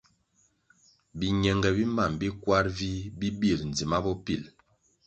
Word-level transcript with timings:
Biñenge 1.19 1.69
bi 1.77 1.83
mam 1.95 2.13
bi 2.19 2.27
kwar 2.41 2.65
vih 2.77 3.01
bi 3.19 3.27
bir 3.39 3.59
ndzima 3.69 3.97
bopil. 4.03 4.43